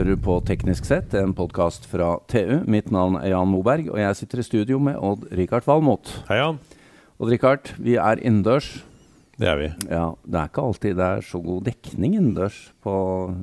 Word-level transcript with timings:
hører 0.00 0.16
på 0.16 0.38
Teknisk 0.48 0.86
sett, 0.88 1.12
en 1.18 1.34
podkast 1.36 1.84
fra 1.90 2.14
TU. 2.30 2.62
Mitt 2.70 2.86
navn 2.94 3.18
er 3.18 3.34
Jan 3.34 3.50
Moberg, 3.50 3.90
og 3.92 3.98
jeg 4.00 4.16
sitter 4.16 4.40
i 4.40 4.44
studio 4.46 4.78
med 4.80 4.96
Odd-Rikard 4.96 5.66
Valmot. 5.68 6.08
Hei, 6.30 6.38
Jan. 6.38 6.56
Odd-Rikard, 7.20 7.74
vi 7.76 7.98
er 8.00 8.22
innendørs. 8.24 8.70
Det 9.36 9.50
er 9.50 9.58
vi. 9.60 9.68
Ja, 9.90 10.06
Det 10.24 10.38
er 10.40 10.48
ikke 10.48 10.64
alltid 10.64 10.96
det 10.96 11.04
er 11.04 11.26
så 11.26 11.42
god 11.44 11.68
dekning 11.68 12.16
innendørs. 12.16 12.56
Nå, 12.86 12.96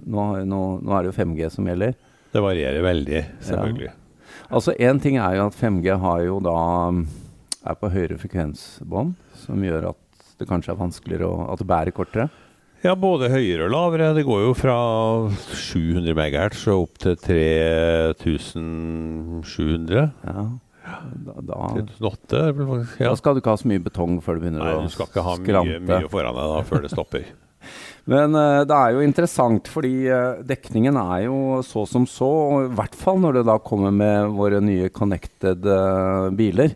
nå, 0.09 0.63
nå 0.81 0.97
er 0.97 1.05
det 1.05 1.11
jo 1.11 1.17
5G 1.19 1.51
som 1.53 1.69
gjelder. 1.69 1.93
Det 2.33 2.43
varierer 2.47 2.87
veldig, 2.87 3.21
selvfølgelig. 3.51 3.91
Ja. 3.91 4.33
Altså 4.49 4.73
Én 4.81 5.01
ting 5.03 5.19
er 5.21 5.37
jo 5.37 5.45
at 5.51 5.61
5G 5.61 5.93
har 6.07 6.25
jo 6.25 6.39
da 6.41 6.57
er 7.67 7.77
på 7.77 7.93
høyere 7.93 8.17
frekvensbånd, 8.17 9.13
som 9.45 9.61
gjør 9.61 9.91
at 9.91 10.29
det 10.41 10.49
kanskje 10.49 10.73
er 10.73 10.81
vanskeligere 10.81 11.29
å, 11.29 11.51
at 11.53 11.61
det 11.61 11.69
bærer 11.69 11.93
kortere. 11.93 12.31
Ja, 12.85 12.93
både 12.93 13.31
høyere 13.33 13.65
og 13.65 13.71
lavere. 13.73 14.13
Det 14.17 14.25
går 14.27 14.41
jo 14.45 14.51
fra 14.57 14.75
700 15.49 16.13
MHz 16.13 16.67
og 16.73 16.81
opp 16.85 16.95
til 17.01 17.15
3700. 17.25 20.11
Ja. 20.27 20.43
Da, 20.87 21.33
da, 21.43 21.67
3008, 21.99 22.39
ja. 23.01 23.09
da 23.09 23.15
skal 23.19 23.35
du 23.35 23.39
ikke 23.41 23.51
ha 23.51 23.59
så 23.59 23.67
mye 23.67 23.81
betong 23.83 24.13
før 24.23 24.37
du 24.37 24.41
begynner 24.45 24.63
Nei, 24.63 24.75
å 24.77 24.79
du 24.85 24.91
skal 24.93 25.07
ikke 25.09 25.25
ha 25.25 25.33
skrante. 25.35 25.73
mye, 25.73 25.81
mye 25.83 26.07
foran 26.13 26.37
deg 26.37 26.45
da, 26.53 26.59
før 26.69 26.79
det 26.85 26.91
stopper. 26.93 27.23
Men 28.11 28.29
uh, 28.37 28.63
det 28.63 28.75
er 28.77 28.89
jo 28.95 29.01
interessant, 29.03 29.67
fordi 29.67 30.07
uh, 30.07 30.39
dekningen 30.47 30.95
er 31.01 31.25
jo 31.25 31.59
så 31.67 31.83
som 31.89 32.05
så. 32.07 32.29
og 32.29 32.69
I 32.69 32.75
hvert 32.77 32.95
fall 32.95 33.19
når 33.19 33.33
det 33.39 33.45
da 33.49 33.57
kommer 33.59 33.91
med 33.91 34.29
våre 34.37 34.61
nye 34.63 34.87
connected 34.95 35.65
uh, 35.67 36.29
biler. 36.37 36.71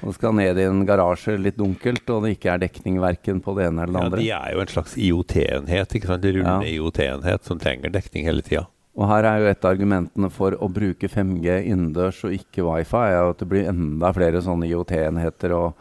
Og 0.00 0.14
skal 0.16 0.32
ned 0.38 0.56
i 0.58 0.64
en 0.64 0.82
garasje 0.88 1.34
litt 1.36 1.58
dunkelt, 1.60 2.08
og 2.14 2.24
det 2.24 2.36
ikke 2.38 2.54
er 2.54 2.62
dekning 2.62 2.98
verken 3.02 3.40
på 3.44 3.52
det 3.58 3.66
ene 3.68 3.82
eller 3.84 3.92
det 3.98 4.04
andre. 4.06 4.22
Ja, 4.24 4.38
De 4.40 4.50
er 4.50 4.54
jo 4.56 4.60
en 4.64 4.72
slags 4.72 4.94
IOT-enhet, 4.96 5.96
ikke 5.98 6.08
sant? 6.08 6.24
rullende 6.24 6.68
Ja. 6.70 6.76
IOT-enhet 6.78 7.44
som 7.44 7.58
trenger 7.60 7.92
dekning 7.92 8.24
hele 8.24 8.42
tida. 8.46 8.66
Og 8.96 9.06
her 9.08 9.24
er 9.28 9.38
jo 9.44 9.50
et 9.52 9.64
av 9.64 9.70
argumentene 9.76 10.30
for 10.34 10.56
å 10.58 10.66
bruke 10.72 11.08
5G 11.08 11.60
innendørs 11.70 12.24
og 12.26 12.32
ikke 12.34 12.64
wifi, 12.66 12.96
er 12.96 13.20
jo 13.22 13.30
at 13.34 13.38
det 13.44 13.48
blir 13.52 13.68
enda 13.70 14.10
flere 14.16 14.40
sånne 14.42 14.66
IOT-enheter 14.72 15.52
og 15.56 15.74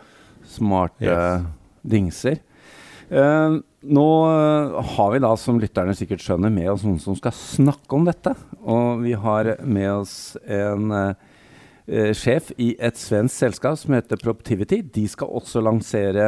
smarte 0.48 1.08
Yes. 1.10 1.48
dingser. 1.88 2.38
Eh, 3.10 3.56
nå 3.90 4.06
eh, 4.30 4.84
har 4.94 5.12
vi 5.16 5.20
da, 5.24 5.32
som 5.42 5.60
lytterne 5.60 5.96
sikkert 5.98 6.22
skjønner, 6.22 6.52
med 6.54 6.70
oss 6.70 6.84
noen 6.86 7.00
som 7.02 7.16
skal 7.18 7.32
snakke 7.34 7.96
om 7.98 8.06
dette. 8.06 8.36
Og 8.62 9.02
vi 9.02 9.14
har 9.18 9.56
med 9.66 9.90
oss 9.96 10.38
en 10.46 10.92
eh, 10.92 11.14
eh, 11.90 12.14
sjef 12.16 12.52
i 12.62 12.76
et 12.80 12.98
svensk 13.00 13.36
selskap 13.44 13.78
som 13.82 13.94
heter 13.98 14.18
Proptivity. 14.22 14.82
De 14.96 15.08
skal 15.10 15.28
også 15.40 15.62
lansere 15.66 16.26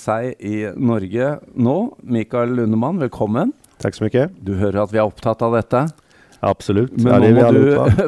seg 0.00 0.22
i 0.40 0.64
Norge 0.76 1.34
nå. 1.54 1.76
Mikael 2.02 2.48
Lundemann, 2.58 2.98
velkommen. 3.02 3.52
Tack 3.82 3.94
så 3.98 4.04
mycket. 4.06 4.26
Du 4.40 4.54
hører 4.60 4.82
at 4.84 4.92
vi 4.94 4.98
er 5.02 5.06
opptatt 5.08 5.42
av 5.42 5.52
dette. 5.58 5.80
Absolut. 6.42 6.90
Men 6.98 7.12
ja, 7.12 7.18
nå 7.18 7.24
är 7.28 7.32
må 7.38 7.52
du 7.52 7.60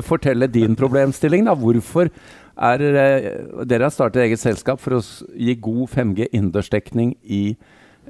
fortelle 0.10 0.46
din 0.50 0.74
problemstilling. 0.78 1.44
da. 1.46 1.54
Hvorfor 1.58 2.06
er 2.54 2.78
eh, 2.82 3.22
Dere 3.66 3.84
har 3.88 3.94
startet 3.94 4.22
eget 4.24 4.40
selskap 4.42 4.78
for 4.82 4.90
å 4.98 5.02
s- 5.02 5.22
gi 5.34 5.54
god 5.62 5.88
5G 5.90 6.18
innendørsdekning 6.32 7.14
i 7.26 7.56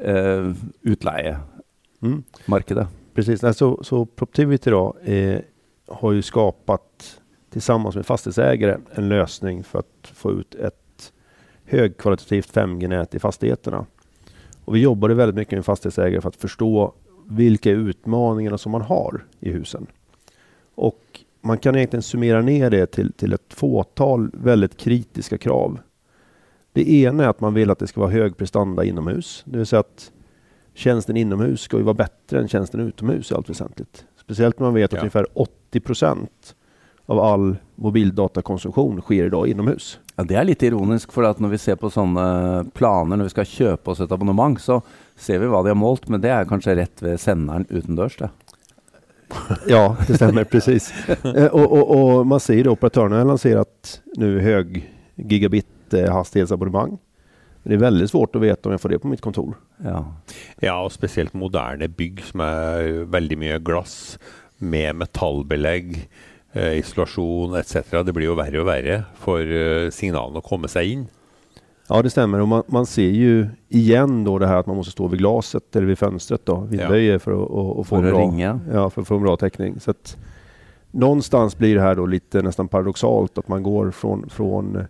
eh, 0.01 0.47
utleiemarkedet. 0.85 2.87
Mm. 2.87 2.93
Precis. 3.15 3.43
Nej, 3.45 3.55
så, 3.55 3.79
så 3.87 4.05
Proptivity 4.05 4.71
då, 4.71 4.97
eh, 5.05 5.41
har 5.89 6.13
ju 6.13 6.23
skapat 6.23 7.21
tillsammans 7.55 7.97
med 7.97 8.07
fastighetsägare 8.07 8.79
en 8.95 9.09
lösning 9.09 9.65
för 9.65 9.79
att 9.79 10.07
få 10.15 10.33
ut 10.33 10.55
ett 10.55 11.13
högkvalitativt 11.65 12.55
5G-nät 12.55 13.15
i 13.15 13.19
fastigheterna. 13.19 13.87
Och 14.65 14.75
vi 14.75 14.81
jobbade 14.81 15.15
väldigt 15.15 15.37
mycket 15.37 15.53
med 15.59 15.65
fastighetsägare 15.65 16.21
för 16.21 16.29
att 16.29 16.37
förstå 16.37 16.93
vilka 17.29 17.71
utmaningarna 17.71 18.59
som 18.59 18.73
man 18.73 18.83
har 18.83 19.25
i 19.41 19.51
husen. 19.51 19.87
Och 20.75 21.21
man 21.41 21.59
kan 21.59 21.77
egentligen 21.77 22.03
summera 22.03 22.43
ner 22.43 22.71
det 22.71 22.87
till, 22.87 23.13
till 23.13 23.33
ett 23.33 23.55
fåtal 23.55 24.31
väldigt 24.33 24.77
kritiska 24.77 25.39
krav. 25.39 25.79
Det 26.73 26.93
ena 26.93 27.25
är 27.25 27.29
att 27.29 27.41
man 27.41 27.55
vill 27.55 27.71
att 27.71 27.79
det 27.79 27.87
ska 27.87 28.01
vara 28.01 28.11
hög 28.11 28.37
prestanda 28.37 28.85
inomhus. 28.85 29.43
Det 29.47 29.59
vill 29.59 29.67
säga 29.67 29.81
att 29.81 30.13
tjänsten 30.75 31.17
inomhus 31.17 31.61
ska 31.61 31.77
ju 31.77 31.83
vara 31.83 31.95
bättre 31.95 32.41
än 32.41 32.49
tjänsten 32.49 32.81
utomhus 32.81 33.31
i 33.31 33.35
allt 33.35 33.51
väsentligt. 33.51 34.07
Speciellt 34.17 34.59
när 34.59 34.67
man 34.67 34.75
vet 34.75 34.85
att 34.85 34.93
Ja. 34.93 35.01
ungefär 35.01 35.27
80 35.35 35.81
procent 35.81 36.55
av 37.07 37.21
all 37.21 37.57
mobildatakonsumtion 37.75 39.01
sker 39.03 39.27
idag 39.27 39.49
inomhus. 39.49 39.99
Ja, 40.17 40.25
Det 40.25 40.37
er 40.37 40.45
litt 40.45 40.63
ironisk, 40.63 41.13
for 41.13 41.27
at 41.29 41.41
når 41.43 41.49
vi 41.57 41.59
ser 41.59 41.77
på 41.77 41.91
sånne 41.93 42.65
planer, 42.75 43.17
når 43.19 43.29
vi 43.29 43.35
skal 43.35 43.51
kjøpe 43.51 43.91
oss 43.93 44.01
et 44.01 44.13
abonnement, 44.13 44.61
så 44.61 44.81
ser 45.17 45.43
vi 45.43 45.51
hva 45.51 45.63
de 45.63 45.75
har 45.75 45.79
målt, 45.79 46.09
men 46.09 46.23
det 46.23 46.33
kanskje 46.49 46.77
rett 46.79 47.03
ved 47.03 47.21
senderen 47.21 47.67
utendørs. 47.69 48.17
det. 48.17 48.31
Ja, 49.67 49.97
det 50.07 50.15
stämmer 50.17 50.45
precis. 50.45 50.93
Eh, 51.25 51.47
och, 51.47 51.73
och, 51.73 52.19
och 52.19 52.27
man 52.27 52.41
ser 52.41 52.55
ju 52.55 52.69
operatörerna 52.69 53.19
har 53.19 53.25
lanserat 53.25 54.01
nu 54.17 54.41
hög 54.41 54.93
gigabit 55.15 55.95
eh, 55.95 56.13
hastighetsabonnemang. 56.13 56.99
Men 57.63 57.71
det 57.71 57.75
är 57.75 57.81
väldigt 57.81 58.11
svårt 58.11 58.37
att 58.37 58.43
veta 58.43 58.69
om 58.69 58.71
jag 58.71 58.81
får 58.81 58.89
det 58.89 58.99
på 58.99 59.09
mitt 59.09 59.21
kontor. 59.21 59.55
Ja. 59.85 60.15
Ja, 60.61 60.85
og 60.85 60.93
spesielt 60.93 61.35
moderne 61.35 61.89
bygg 61.89 62.21
som 62.23 62.41
er 62.45 63.05
veldig 63.09 63.39
mye 63.41 63.59
glass 63.65 64.19
med 64.59 64.97
metallbelegg, 65.01 65.97
eh, 65.97 66.34
isolasjon 66.55 67.55
etc. 67.59 67.91
Det 68.07 68.13
blir 68.13 68.27
jo 68.31 68.35
verre 68.39 68.61
og 68.63 68.67
verre 68.69 69.03
for 69.19 69.41
eh, 69.43 69.91
signalene 69.91 70.39
å 70.39 70.47
komme 70.47 70.69
seg 70.69 70.91
inn. 70.93 71.05
Ja, 71.89 72.03
det 72.03 72.11
stämmer. 72.11 72.41
Och 72.41 72.49
man, 72.49 72.63
man 72.67 72.87
ser 72.87 73.11
ju 73.11 73.47
igen 73.69 74.25
då 74.25 74.39
det 74.39 74.47
här 74.47 74.57
att 74.57 74.67
man 74.67 74.77
måste 74.77 74.93
stå 74.93 75.09
vid 75.09 75.19
glaset 75.19 75.77
eller 75.77 75.87
vid 75.87 75.99
fönstret 75.99 76.47
då, 76.47 76.61
vid 76.61 76.81
Ja. 76.81 77.19
för 77.19 77.33
att, 77.33 77.51
att, 77.51 77.79
att 77.79 77.87
få 77.87 77.97
For 77.97 78.05
en 78.07 78.37
bra, 78.37 78.61
ja, 78.73 78.91
för 78.91 79.03
att 79.03 79.09
få 79.09 79.17
en 79.17 79.23
bra 79.23 79.37
täckning. 79.37 79.81
Så 79.81 79.91
att 79.91 80.17
någonstans 80.91 81.59
blir 81.59 81.75
det 81.75 81.81
här 81.81 81.95
då 81.95 82.07
lite 82.07 82.43
nästan 82.43 82.69
paradoxalt 82.69 83.39
att 83.39 83.49
man 83.49 83.63
går 83.63 83.91
från, 83.91 84.31
från 84.31 84.77
eh, 84.77 84.83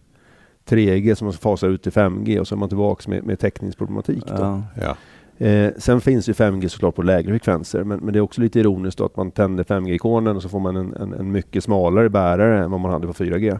3G 0.68 1.14
som 1.14 1.26
man 1.26 1.32
fasar 1.32 1.68
ut 1.68 1.82
till 1.82 1.92
5G 1.92 2.38
och 2.38 2.48
så 2.48 2.54
är 2.54 2.58
man 2.58 2.68
tillbaks 2.68 3.08
med, 3.08 3.24
med 3.24 3.38
täckningsproblematik. 3.38 4.24
Ja. 4.26 4.62
Ja. 4.82 4.96
Eh, 5.44 5.72
sen 5.76 6.00
finns 6.00 6.28
ju 6.28 6.32
5G 6.32 6.68
såklart 6.68 6.94
på 6.94 7.02
lägre 7.02 7.30
frekvenser, 7.30 7.84
men, 7.84 7.98
men 7.98 8.12
det 8.12 8.18
är 8.18 8.20
också 8.20 8.40
lite 8.40 8.60
ironiskt 8.60 8.98
då 8.98 9.04
att 9.04 9.16
man 9.16 9.30
tänder 9.30 9.64
5G-ikonen 9.64 10.36
och 10.36 10.42
så 10.42 10.48
får 10.48 10.60
man 10.60 10.76
en, 10.76 10.94
en, 10.94 11.12
en 11.12 11.32
mycket 11.32 11.64
smalare 11.64 12.08
bärare 12.08 12.64
än 12.64 12.70
vad 12.70 12.80
man 12.80 12.92
hade 12.92 13.06
på 13.06 13.12
4G. 13.12 13.58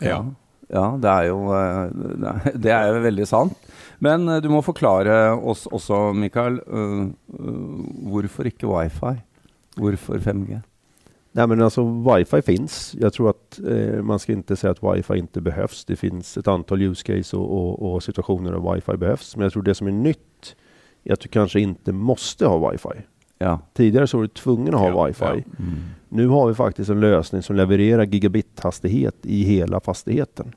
Ja. 0.00 0.26
ja, 0.68 0.98
det 1.02 1.08
er 1.08 1.28
jo 1.28 1.36
eh, 1.52 2.54
det 2.64 2.78
jo 2.88 3.02
veldig 3.04 3.28
sant. 3.28 3.58
Men 3.98 4.28
eh, 4.28 4.40
du 4.40 4.48
må 4.48 4.62
forklare 4.64 5.34
oss 5.36 5.66
også, 5.66 6.12
Mikael, 6.16 6.56
eh, 6.64 7.04
hvorfor 8.08 8.48
ikke 8.48 8.72
wifi? 8.72 9.12
Hvorfor 9.76 10.16
5G? 10.16 10.62
Nej 11.32 11.46
men 11.46 11.62
alltså 11.62 11.84
wifi 11.84 12.42
finns. 12.42 12.96
Jag 13.00 13.12
tror 13.12 13.30
att 13.30 13.60
eh, 13.68 14.02
man 14.02 14.18
ska 14.18 14.32
inte 14.32 14.56
säga 14.56 14.70
att 14.70 14.82
wifi 14.82 15.18
inte 15.18 15.40
behövs. 15.40 15.84
Det 15.84 15.96
finns 15.96 16.36
ett 16.36 16.48
antal 16.48 16.82
use 16.82 17.04
case 17.04 17.36
och, 17.36 17.52
och, 17.52 17.92
och 17.92 18.02
situationer 18.02 18.52
där 18.52 18.74
wifi 18.74 18.96
behövs. 18.96 19.36
Men 19.36 19.42
jag 19.42 19.52
tror 19.52 19.62
det 19.62 19.74
som 19.74 19.86
är 19.86 19.92
nytt 19.92 20.18
är 20.18 20.61
att 21.10 21.20
du 21.20 21.28
kanske 21.28 21.60
inte 21.60 21.92
måste 21.92 22.46
ha 22.46 22.70
wifi. 22.70 22.88
Ja. 23.38 23.58
Tidigare 23.74 24.06
så 24.06 24.16
var 24.16 24.22
du 24.22 24.28
tvungen 24.28 24.74
att 24.74 24.80
ha 24.80 24.88
Ja, 24.88 25.06
wifi. 25.06 25.24
ja. 25.24 25.30
Mm. 25.32 25.78
Nu 26.08 26.26
har 26.28 26.48
vi 26.48 26.54
faktiskt 26.54 26.90
en 26.90 27.00
lösning 27.00 27.42
som 27.42 27.56
levererar 27.56 28.04
gigabit-hastighet 28.06 29.16
i 29.22 29.42
hela 29.42 29.80
fastigheten. 29.80 30.52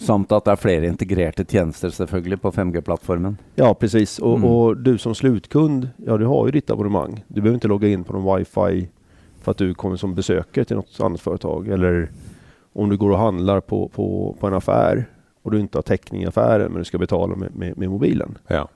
Samt 0.00 0.32
at 0.32 0.44
det 0.44 0.50
er 0.52 0.56
flere 0.56 0.86
integrerte 0.86 1.44
tjenester 1.44 1.90
selvfølgelig 1.90 2.40
på 2.42 2.50
5G-plattformen. 2.52 3.36
Ja, 3.54 3.74
precis. 3.74 4.18
Och, 4.18 4.36
Mm. 4.38 4.50
och 4.50 4.76
du 4.76 4.98
som 4.98 5.14
slutkund, 5.14 5.88
ja 5.96 6.16
du 6.18 6.26
har 6.26 6.46
ju 6.46 6.52
ditt 6.52 6.70
abonnemang. 6.70 7.24
Du 7.28 7.40
behöver 7.40 7.54
inte 7.54 7.68
logga 7.68 7.88
in 7.88 8.04
på 8.04 8.12
någon 8.12 8.36
wifi 8.38 8.88
för 9.40 9.50
att 9.50 9.56
du 9.58 9.74
kommer 9.74 9.96
som 9.96 10.14
besökare 10.14 10.64
till 10.64 10.76
något 10.76 11.00
annat 11.00 11.20
företag. 11.20 11.68
Eller 11.68 12.10
om 12.72 12.88
du 12.88 12.96
går 12.96 13.10
och 13.10 13.18
handlar 13.18 13.60
på, 13.60 13.88
på, 13.88 14.36
på 14.40 14.46
en 14.46 14.54
affär 14.54 15.04
och 15.42 15.50
du 15.50 15.60
inte 15.60 15.78
har 15.78 15.82
täckning 15.82 16.22
i 16.22 16.26
affären 16.26 16.72
men 16.72 16.78
du 16.78 16.84
ska 16.84 16.98
betala 16.98 17.36
med, 17.36 17.54
med, 17.56 17.78
med 17.78 17.90
mobilen. 17.90 18.38
Ja. 18.48 18.68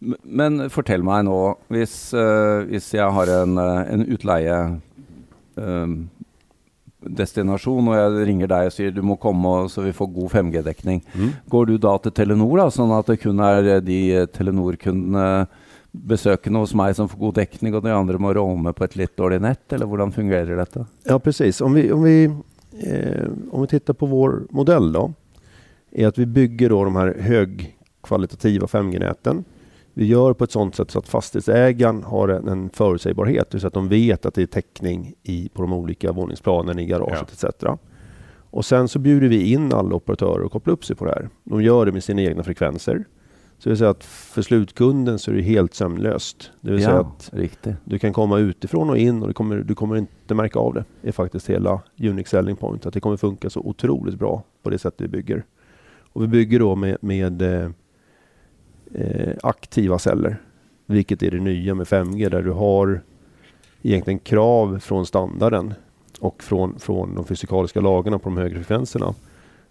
Men 0.00 0.68
fortell 0.70 1.02
meg 1.02 1.24
nå, 1.24 1.36
hvis, 1.72 2.12
eh, 2.14 2.64
hvis 2.68 2.90
jeg 2.94 3.10
har 3.16 3.30
en, 3.42 3.56
eh, 3.58 3.92
en 3.94 4.04
utleie 4.12 4.56
eh, 5.56 5.86
destinasjon, 7.06 7.88
og 7.88 7.94
jeg 7.96 8.26
ringer 8.28 8.50
deg 8.50 8.66
og 8.68 8.74
sier 8.74 8.90
du 8.94 9.00
må 9.02 9.16
komme 9.20 9.46
og- 9.46 9.70
så 9.70 9.82
vi 9.84 9.92
får 9.92 10.12
god 10.14 10.30
5G-dekning. 10.30 11.02
Går 11.48 11.66
du 11.66 11.78
da 11.78 11.96
til 11.98 12.12
Telenor, 12.12 12.56
da, 12.56 12.66
sånn 12.68 12.92
at 12.98 13.06
det 13.06 13.20
kun 13.20 13.40
er 13.40 13.76
eh, 13.76 13.80
de 13.80 14.26
Telenor-kundene 14.26 15.46
besøkende 15.96 16.58
hos 16.60 16.74
meg 16.74 16.94
som 16.94 17.08
får 17.08 17.18
god 17.18 17.34
dekning, 17.34 17.74
og 17.74 17.82
de 17.82 17.90
andre 17.90 18.18
må 18.18 18.34
roame 18.36 18.74
på 18.74 18.84
et 18.84 18.96
litt 18.96 19.16
dårlig 19.16 19.40
nett, 19.40 19.72
eller 19.72 19.86
hvordan 19.86 20.12
fungerer 20.12 20.56
dette? 20.58 20.86
Ja, 21.06 21.16
precis. 21.18 21.60
Om 21.62 21.72
vi, 21.72 21.90
om 21.90 22.02
vi, 22.02 22.24
eh, 22.84 23.28
om 23.50 23.62
vi 23.62 23.66
tittar 23.66 23.94
på 23.94 24.06
vår 24.06 24.46
modell 24.52 24.92
då, 24.92 25.12
är 25.92 26.06
att 26.06 26.18
vi 26.18 26.26
bygger 26.26 26.68
då 26.68 26.84
de 26.84 26.96
här 26.96 27.14
högkvalitativa 27.20 28.66
5G-näten. 28.66 29.44
Vi 29.98 30.06
gör 30.06 30.32
på 30.32 30.44
ett 30.44 30.50
sådant 30.50 30.74
sätt 30.74 30.90
så 30.90 30.98
att 30.98 31.08
fastighetsägaren 31.08 32.02
har 32.02 32.28
en, 32.28 32.48
en 32.48 32.70
förutsägbarhet, 32.70 33.52
säga 33.52 33.66
att 33.66 33.74
de 33.74 33.88
vet 33.88 34.26
att 34.26 34.34
det 34.34 34.42
är 34.42 34.46
täckning 34.46 35.14
i, 35.22 35.48
på 35.48 35.62
de 35.62 35.72
olika 35.72 36.12
våningsplanen, 36.12 36.78
i 36.78 36.86
garaget 36.86 37.44
etc. 37.44 37.64
Och 38.50 38.64
sen 38.64 38.88
så 38.88 38.98
bjuder 38.98 39.28
vi 39.28 39.52
in 39.52 39.72
alla 39.72 39.94
operatörer 39.94 40.44
att 40.44 40.52
koppla 40.52 40.72
upp 40.72 40.84
sig 40.84 40.96
på 40.96 41.04
det 41.04 41.10
här. 41.10 41.28
De 41.44 41.62
gör 41.62 41.86
det 41.86 41.92
med 41.92 42.04
sina 42.04 42.22
egna 42.22 42.42
frekvenser. 42.42 43.04
Så 43.58 43.68
det 43.68 43.70
vill 43.70 43.78
säga 43.78 43.90
att 43.90 44.04
för 44.04 44.42
slutkunden 44.42 45.18
så 45.18 45.30
är 45.30 45.34
det 45.34 45.42
helt 45.42 45.74
sömlöst. 45.74 46.50
Det 46.60 46.70
vill 46.70 46.82
säga 46.82 46.94
Ja, 46.94 47.00
att 47.00 47.30
riktigt. 47.32 47.74
du 47.84 47.98
kan 47.98 48.12
komma 48.12 48.38
utifrån 48.38 48.90
och 48.90 48.98
in 48.98 49.22
och 49.22 49.28
du 49.28 49.34
kommer, 49.34 49.56
du 49.56 49.74
kommer 49.74 49.96
inte 49.96 50.34
märka 50.34 50.58
av 50.58 50.74
det. 50.74 50.84
Det 51.02 51.08
är 51.08 51.12
faktiskt 51.12 51.50
hela 51.50 51.82
Unique 52.00 52.28
Selling 52.28 52.56
Point. 52.56 52.86
Att 52.86 52.94
det 52.94 53.00
kommer 53.00 53.16
funka 53.16 53.50
så 53.50 53.60
otroligt 53.60 54.18
bra 54.18 54.42
på 54.62 54.70
det 54.70 54.78
sättet 54.78 55.00
vi 55.00 55.08
bygger. 55.08 55.44
Och 56.12 56.22
vi 56.22 56.26
bygger 56.26 56.58
då 56.58 56.76
med, 56.76 56.96
med 57.00 57.42
eh, 58.96 59.34
aktiva 59.42 59.98
celler. 59.98 60.42
Vilket 60.86 61.22
är 61.22 61.30
det 61.30 61.40
nya 61.40 61.74
med 61.74 61.86
5G 61.86 62.30
där 62.30 62.42
du 62.42 62.50
har 62.50 63.02
egentligen 63.82 64.18
krav 64.18 64.78
från 64.78 65.06
standarden 65.06 65.74
och 66.20 66.42
från, 66.42 66.78
från 66.78 67.14
de 67.14 67.24
fysikaliska 67.24 67.80
lagarna 67.80 68.18
på 68.18 68.28
de 68.28 68.36
högre 68.36 68.56
frekvenserna. 68.56 69.14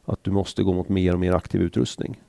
Att 0.06 0.24
du 0.24 0.32
måste 0.32 0.64
gå 0.64 0.74
mot 0.74 0.90
mer 0.90 1.14
och 1.14 1.20
mer 1.20 1.34
aktiv 1.34 1.62
utrustning. 1.62 2.22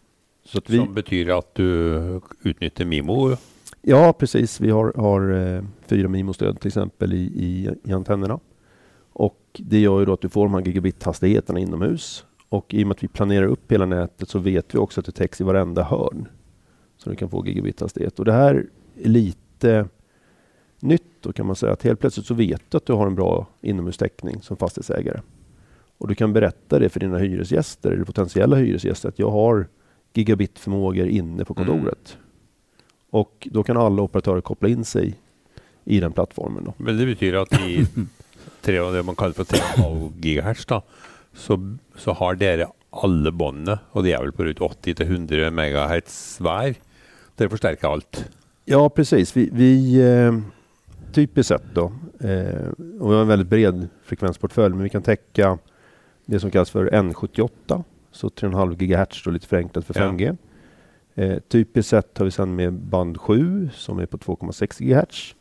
Så 0.45 0.59
att 0.59 0.71
vi, 0.71 0.79
Som 0.79 0.95
betyr 0.95 1.29
at 1.31 1.55
du 1.55 2.21
utnytter 2.43 2.85
Mimo. 2.85 3.37
Ja, 3.83 4.13
precis. 4.13 4.61
Vi 4.61 4.71
har, 4.71 4.93
har 4.97 5.33
eh, 5.33 5.65
fyra 5.87 6.09
MIMO-stöd 6.09 6.61
till 6.61 6.69
exempel 6.69 7.13
i, 7.13 7.17
i, 7.17 7.71
i 7.85 7.93
antennerna. 7.93 8.41
Och 9.13 9.41
det 9.59 9.79
gör 9.79 10.01
ju 10.01 10.07
då 10.07 10.13
att 10.13 10.21
du 10.21 10.29
får 10.29 10.45
de 10.45 10.55
här 10.55 10.63
gigabit-hastigheterna 10.63 11.59
inomhus. 11.59 12.25
Och 12.49 12.75
i 12.75 12.83
och 12.83 12.87
med 12.87 12.95
att 12.95 13.03
vi 13.03 13.09
planerar 13.09 13.47
upp 13.47 13.73
hela 13.73 13.87
nätet 13.87 14.29
så 14.29 14.39
vet 14.39 14.75
vi 14.75 14.79
också 14.79 15.01
att 15.01 15.07
det 15.07 15.13
täcks 15.13 15.41
i 15.41 15.45
varenda 15.45 15.83
hörn. 15.83 16.29
Så 16.97 17.11
du 17.11 17.17
kan 17.17 17.31
få 17.31 17.45
gigabit-hastighet. 17.47 18.19
Och 18.19 18.25
det 18.25 18.33
här 18.33 18.55
är 19.03 19.09
lite 19.09 19.89
nytt 20.81 21.03
då 21.21 21.33
kan 21.33 21.47
man 21.47 21.57
säga. 21.57 21.73
Att 21.73 21.83
helt 21.83 22.01
plötsligt 22.01 22.27
så 22.27 22.35
vet 22.35 22.63
du 22.69 22.77
att 22.77 22.87
du 22.87 22.93
har 22.93 23.07
en 23.07 23.15
bra 23.15 23.47
inomhustäckning 23.61 24.43
som 24.43 24.57
fastighetsägare. 24.57 25.21
Och 25.99 26.09
du 26.09 26.15
kan 26.15 26.33
berätta 26.33 26.79
det 26.79 26.89
för 26.89 27.01
dina 27.01 27.19
hyresgäster 27.19 27.91
eller 27.91 28.05
potentiella 28.05 28.57
hyresgäster 28.57 29.09
att 29.09 29.19
jag 29.19 29.31
har 29.31 29.67
gigabit-förmågor 30.15 31.07
inne 31.07 31.45
på 31.45 31.55
Mm. 31.57 31.67
kontoret. 31.67 32.17
Och 33.11 33.49
då 33.51 33.63
kan 33.63 33.77
alla 33.77 34.03
operatörer 34.03 34.41
koppla 34.41 34.69
in 34.69 34.85
sig 34.85 35.15
i 35.85 36.01
den 36.01 36.13
plattformen. 36.13 36.65
Då. 36.65 36.75
Men 36.77 36.97
det 36.97 37.07
betyr 37.07 37.35
at 37.35 37.53
i 37.53 37.87
tre, 38.63 38.81
det 38.81 39.03
man 39.03 39.17
kaller 39.17 39.35
for 39.35 39.45
3,5 39.45 40.13
gigahertz, 40.21 40.67
da, 40.67 40.83
så, 41.35 41.77
så 41.97 42.13
har 42.13 42.35
dere 42.35 42.67
alle 42.91 43.33
båndene, 43.33 43.79
og 43.93 44.05
de 44.05 44.13
er 44.13 44.23
vel 44.25 44.33
på 44.33 44.45
rundt 44.45 44.61
80-100 44.61 45.51
megahertz 45.51 46.39
hver. 46.41 46.75
Dere 47.37 47.49
forsterker 47.49 47.89
alt. 47.89 48.25
Ja, 48.65 48.89
precis. 48.89 49.37
Vi, 49.37 49.51
vi 49.53 50.01
eh, 50.01 50.39
typiskt 51.13 51.49
sett 51.49 51.75
då, 51.75 51.93
eh, 52.21 52.69
och 53.01 53.11
vi 53.11 53.15
har 53.15 53.21
en 53.23 53.29
väldigt 53.29 53.49
bred 53.49 53.89
frekvensportfölj, 54.05 54.75
men 54.75 54.83
vi 54.83 54.89
kan 54.91 55.03
täcka 55.03 55.59
det 56.27 56.41
som 56.41 56.51
kallas 56.51 56.71
för 56.71 56.91
N78, 56.91 57.83
så 58.13 58.29
3,5 58.29 58.75
GHz 58.77 59.23
då 59.25 59.31
lite 59.31 59.47
förenklat 59.47 59.85
för 59.85 60.01
Ja. 60.01 60.07
5G. 60.11 60.37
Eh, 61.15 61.39
typiskt 61.49 61.91
sett 61.91 62.19
har 62.19 62.25
vi 62.25 62.31
sedan 62.31 62.57
med 62.57 62.73
band 62.73 63.21
7 63.21 63.71
som 63.75 63.99
är 63.99 64.07
på 64.07 64.19
2,6 64.19 64.83
GHz 64.85 65.35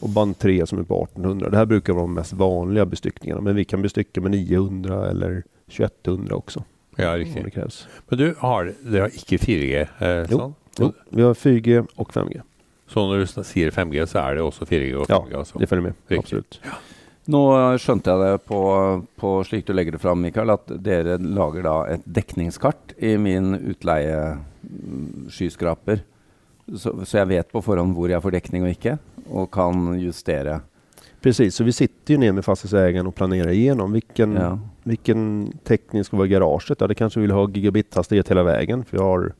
och 0.00 0.08
band 0.08 0.38
3 0.38 0.66
som 0.66 0.78
är 0.78 0.82
på 0.82 1.02
1800. 1.04 1.50
Det 1.50 1.56
här 1.56 1.66
brukar 1.66 1.92
vara 1.92 2.02
de 2.02 2.14
mest 2.14 2.32
vanliga 2.32 2.86
bestyckningarna, 2.86 3.40
men 3.40 3.56
vi 3.56 3.64
kan 3.64 3.82
bestycka 3.82 4.20
med 4.20 4.30
900 4.30 5.10
eller 5.10 5.42
2100 5.76 6.34
också. 6.36 6.64
Ja, 6.96 7.12
Om 7.12 7.18
riktig. 7.18 7.44
det 7.44 7.50
krävs. 7.50 7.88
Men 8.08 8.18
du, 8.18 8.34
har, 8.38 8.72
dere 8.80 9.00
har 9.00 9.08
ikke 9.08 9.36
4G? 9.36 9.86
Eh, 9.98 10.26
Jo. 10.30 10.54
Jo, 10.80 10.92
vi 11.10 11.22
har 11.22 11.34
4G 11.34 11.86
och 11.96 12.12
5G. 12.12 12.40
Så 12.88 13.00
når 13.08 13.18
du 13.18 13.26
sier 13.44 13.70
5G, 13.70 14.06
så 14.06 14.18
er 14.18 14.34
det 14.34 14.42
også 14.42 14.64
4G 14.68 14.94
og 15.00 15.06
Ja, 15.08 15.18
5G? 15.20 15.36
altså. 15.38 15.58
Det 15.58 15.66
följer 15.68 15.82
med, 15.82 15.92
Riktigt. 16.08 16.18
absolut. 16.18 16.60
Nå 17.26 17.42
skjønte 17.78 18.10
jeg 18.10 18.18
det 18.18 18.38
på, 18.48 18.60
på 19.16 19.44
slik 19.46 19.66
du 19.66 19.72
legger 19.72 19.92
det 19.94 20.00
fram, 20.02 20.18
Mikael, 20.20 20.50
at 20.50 20.66
dere 20.82 21.18
lager 21.22 21.62
da 21.62 21.74
et 21.94 22.02
dekningskart 22.04 22.92
i 22.98 23.16
min 23.16 23.54
utleie-skyskraper. 24.74 26.00
Så, 26.76 26.92
så 27.06 27.18
jeg 27.18 27.28
vet 27.32 27.52
på 27.52 27.62
forhånd 27.62 27.94
hvor 27.96 28.10
jeg 28.10 28.22
får 28.22 28.30
dekning 28.36 28.62
og 28.66 28.70
ikke, 28.74 28.96
og 29.30 29.50
kan 29.54 29.98
justere. 30.00 30.60
Precis, 31.22 31.54
så 31.54 31.64
vi 31.64 31.72
sitter 31.72 32.14
ju 32.14 32.18
ner 32.18 32.32
med 32.32 32.44
fastighetsägaren 32.44 33.06
och 33.06 33.14
planerar 33.14 33.50
igenom 33.50 33.92
vilken, 33.92 34.32
Ja. 34.34 34.58
vilken 34.82 35.52
täckning 35.64 36.04
ska 36.04 36.16
vara 36.16 36.26
i 36.26 36.30
garaget. 36.30 36.80
Ja, 36.80 36.86
det 36.86 36.94
kanske 36.94 37.20
vill 37.20 37.30
ha 37.30 37.46
gigabit-hastighet 37.46 38.28
hela 38.28 38.42
vägen. 38.42 38.84
För 38.84 38.96
vi 38.96 39.02
har 39.02 39.32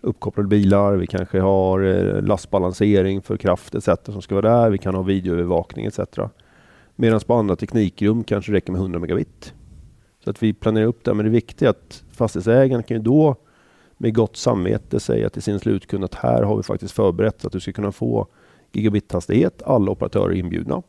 uppkopplade 0.00 0.48
bilar, 0.48 0.96
vi 0.96 1.06
kanske 1.06 1.40
har 1.40 1.80
eh, 1.80 2.22
lastbalansering 2.22 3.22
för 3.22 3.36
kraft 3.36 3.74
etc. 3.74 3.88
som 4.04 4.22
ska 4.22 4.34
vara 4.34 4.60
där. 4.60 4.70
Vi 4.70 4.78
kan 4.78 4.94
ha 4.94 5.02
videoövervakning 5.02 5.86
etc. 5.86 6.00
Medan 6.96 7.20
på 7.20 7.34
andra 7.34 7.56
teknikrum 7.56 8.24
kanske 8.24 8.52
det 8.52 8.56
räcker 8.56 8.72
med 8.72 8.80
100 8.80 8.98
megabit. 8.98 9.54
Så 10.24 10.30
att 10.30 10.42
vi 10.42 10.52
planerar 10.52 10.86
upp 10.86 11.04
det. 11.04 11.14
Men 11.14 11.24
det 11.24 11.30
viktiga 11.30 11.68
är 11.68 11.70
att 11.70 12.04
fastighetsägaren 12.12 12.82
kan 12.82 12.96
ju 12.96 13.02
då 13.02 13.36
med 13.96 14.14
gott 14.14 14.36
samvete 14.36 15.00
säga 15.00 15.30
till 15.30 15.42
sin 15.42 15.60
slutkund 15.60 16.04
att 16.04 16.14
här 16.14 16.42
har 16.42 16.56
vi 16.56 16.62
faktiskt 16.62 16.94
förberett 16.94 17.40
så 17.40 17.46
att 17.46 17.52
du 17.52 17.60
ska 17.60 17.72
kunna 17.72 17.92
få 17.92 18.26
gigabithastighet. 18.72 19.62
Alla 19.62 19.90
operatörer 19.90 20.34
inbjudna. 20.34 20.82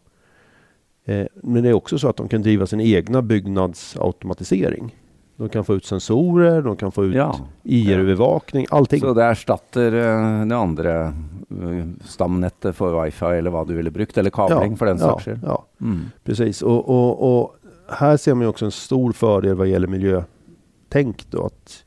Eh, 1.06 1.26
men 1.34 1.64
det 1.64 1.70
är 1.70 1.74
också 1.74 2.00
så 2.00 2.10
att 2.10 2.18
de 2.18 2.28
kan 2.28 2.42
driva 2.42 2.68
sin 2.68 2.82
egna 2.82 3.22
byggnadsautomatisering. 3.22 4.96
De 5.40 5.50
kan 5.50 5.64
få 5.66 5.76
ut 5.76 5.86
sensorer, 5.86 6.62
de 6.62 6.76
kan 6.78 6.92
få 6.92 7.06
ut 7.06 7.16
Ja. 7.16 7.36
IR-övervakning, 7.64 8.66
allting. 8.70 9.00
Så 9.00 9.14
det 9.14 9.24
erstatter 9.24 9.94
eh, 9.94 10.46
det 10.48 10.56
andre 10.58 11.14
eh, 11.50 11.86
stamnettet 12.06 12.76
for 12.76 13.04
wifi, 13.04 13.26
eller 13.26 13.52
hva 13.54 13.62
du 13.66 13.74
ville 13.78 13.92
brukt, 13.92 14.18
eller 14.18 14.30
kabling 14.36 14.76
for 14.78 14.86
den 14.86 14.98
ja, 14.98 15.04
saks 15.04 15.26
skyld. 15.26 15.40
ja, 15.44 15.66
Mm. 15.82 16.00
precis. 16.24 16.62
Och, 16.62 16.90
och, 16.90 17.40
och 17.42 17.56
här 17.90 18.18
ser 18.18 18.34
man 18.36 18.42
ju 18.42 18.48
också 18.48 18.66
en 18.66 18.72
stor 18.72 19.12
fördel 19.12 19.56
vad 19.56 19.68
gäller 19.68 19.88
miljötänk. 19.88 21.26
Då, 21.32 21.46
att, 21.46 21.84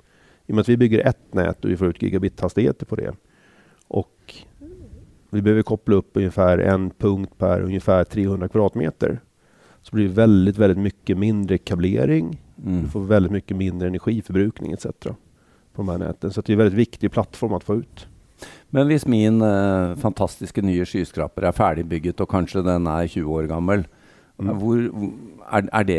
I 0.47 0.53
och 0.53 0.55
med 0.55 0.61
att 0.63 0.69
vi 0.69 0.77
bygger 0.77 1.07
ett 1.09 1.35
nät 1.35 1.65
och 1.65 1.71
vi 1.71 1.77
får 1.77 1.87
ut 1.89 2.03
gigabit-hastigheter 2.03 2.87
på 2.87 2.97
det. 2.97 3.13
Och 3.89 4.35
vi 5.31 5.43
behöver 5.43 5.63
koppla 5.63 5.95
upp 5.97 6.11
ungefär 6.15 6.59
en 6.59 6.91
punkt 6.91 7.33
per 7.39 7.61
ungefär 7.61 8.05
300 8.05 8.49
kvadratmeter. 8.49 9.21
Så 9.83 9.97
blir 9.97 10.09
det 10.09 10.15
väldigt, 10.15 10.59
väldigt 10.59 10.79
mycket 10.79 11.19
mindre 11.19 11.59
kablering. 11.59 12.41
Mm. 12.67 12.83
Du 12.83 12.89
får 12.89 13.01
väldigt 13.01 13.33
mycket 13.33 13.57
mindre 13.57 13.89
energiförbrukning 13.89 14.73
etc. 14.73 14.87
på 15.03 15.83
de 15.83 15.89
här 15.89 15.99
näten. 15.99 16.31
Så 16.33 16.41
att 16.41 16.47
det 16.47 16.53
är 16.53 16.55
en 16.55 16.59
väldigt 16.59 16.79
viktig 16.79 17.13
plattform 17.13 17.53
att 17.53 17.65
få 17.65 17.75
ut. 17.77 18.07
Men 18.71 18.87
hvis 18.87 19.07
min 19.07 19.43
eh, 19.43 19.95
fantastiske 19.97 20.63
nye 20.63 20.85
skyskraper 20.85 21.45
er 21.49 21.53
ferdigbygget, 21.53 22.21
og 22.21 22.29
kanskje 22.31 22.63
den 22.67 22.87
er 22.87 23.07
20 23.07 23.35
år 23.41 23.51
gammel, 23.51 23.85
Mm. 24.43 24.57
hvor, 24.59 24.79
er, 25.53 25.67
er 25.71 25.85
det 25.87 25.99